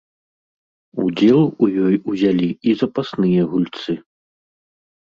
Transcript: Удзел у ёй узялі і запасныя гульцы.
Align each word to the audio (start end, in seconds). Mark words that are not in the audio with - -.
Удзел 1.03 1.41
у 1.45 1.71
ёй 1.91 1.95
узялі 2.15 2.49
і 2.71 2.77
запасныя 2.81 3.41
гульцы. 3.55 3.93